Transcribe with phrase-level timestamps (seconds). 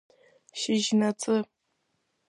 [0.59, 1.37] Шьыжьнаҵы…